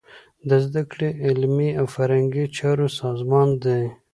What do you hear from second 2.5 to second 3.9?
چارو سازمان دی.